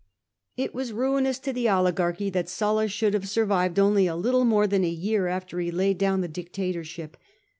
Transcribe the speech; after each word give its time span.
It 0.57 0.73
was 0.73 0.91
ruinous 0.93 1.37
to 1.37 1.53
the 1.53 1.69
oligarchy 1.69 2.31
that 2.31 2.49
Sulla 2.49 2.87
should 2.87 3.13
have 3.13 3.29
survived 3.29 3.77
only 3.77 4.07
a 4.07 4.15
little 4.15 4.45
more 4.45 4.65
than 4.65 4.83
a 4.83 4.89
year 4.89 5.27
after 5.27 5.59
he 5.59 5.69
laid 5.69 5.99
down 5.99 6.21
the 6.21 6.27
dictatorship. 6.27 7.17